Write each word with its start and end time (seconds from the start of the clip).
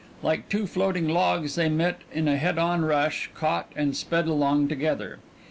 Like 0.23 0.49
two 0.49 0.65
floating 0.65 1.07
logs 1.07 1.53
they 1.53 1.69
met 1.69 1.99
in 2.11 2.27
a 2.27 2.35
head 2.35 2.57
on 2.57 2.83
rush, 2.83 3.29
caught, 3.35 3.71
and 3.75 3.95
sped 3.95 4.27
along 4.27 4.67
together. 4.67 5.19